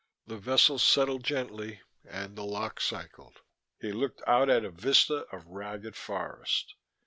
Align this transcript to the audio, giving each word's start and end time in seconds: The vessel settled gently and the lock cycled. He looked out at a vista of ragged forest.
The 0.25 0.39
vessel 0.39 0.79
settled 0.79 1.23
gently 1.23 1.79
and 2.03 2.35
the 2.35 2.43
lock 2.43 2.81
cycled. 2.81 3.41
He 3.79 3.91
looked 3.91 4.23
out 4.25 4.49
at 4.49 4.65
a 4.65 4.71
vista 4.71 5.27
of 5.31 5.45
ragged 5.45 5.95
forest. 5.95 6.73